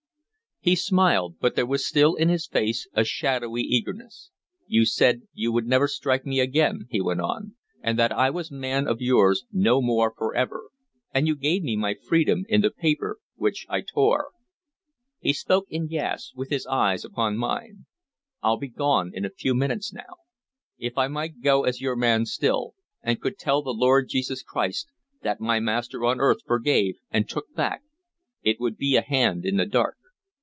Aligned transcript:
He 0.63 0.75
smiled, 0.75 1.37
but 1.39 1.55
there 1.55 1.65
was 1.65 1.87
still 1.87 2.13
in 2.13 2.29
his 2.29 2.45
face 2.45 2.87
a 2.93 3.03
shadowy 3.03 3.63
eagerness. 3.63 4.29
"You 4.67 4.85
said 4.85 5.23
you 5.33 5.51
would 5.51 5.65
never 5.65 5.87
strike 5.87 6.23
me 6.23 6.39
again," 6.39 6.85
he 6.91 7.01
went 7.01 7.19
on, 7.19 7.55
"and 7.81 7.97
that 7.97 8.11
I 8.11 8.29
was 8.29 8.51
man 8.51 8.87
of 8.87 9.01
yours 9.01 9.43
no 9.51 9.81
more 9.81 10.13
forever 10.15 10.69
and 11.11 11.25
you 11.27 11.35
gave 11.35 11.63
me 11.63 11.75
my 11.75 11.95
freedom 11.95 12.45
in 12.47 12.61
the 12.61 12.69
paper 12.69 13.17
which 13.33 13.65
I 13.69 13.81
tore." 13.81 14.33
He 15.19 15.33
spoke 15.33 15.65
in 15.67 15.87
gasps, 15.87 16.35
with 16.35 16.51
his 16.51 16.67
eyes 16.67 17.03
upon 17.03 17.37
mine. 17.37 17.87
"I'll 18.43 18.57
be 18.59 18.69
gone 18.69 19.09
in 19.15 19.25
a 19.25 19.31
few 19.31 19.55
minutes 19.55 19.91
now. 19.91 20.13
If 20.77 20.95
I 20.95 21.07
might 21.07 21.41
go 21.41 21.63
as 21.65 21.81
your 21.81 21.95
man 21.95 22.27
still, 22.27 22.75
and 23.01 23.19
could 23.19 23.39
tell 23.39 23.63
the 23.63 23.73
Lord 23.73 24.09
Jesus 24.09 24.43
Christ 24.43 24.89
that 25.23 25.41
my 25.41 25.59
master 25.59 26.05
on 26.05 26.19
earth 26.19 26.43
forgave, 26.45 26.97
and 27.09 27.27
took 27.27 27.51
back, 27.55 27.81
it 28.43 28.59
would 28.59 28.77
be 28.77 28.95
a 28.95 29.01
hand 29.01 29.43
in 29.43 29.57
the 29.57 29.65
dark. 29.65 29.97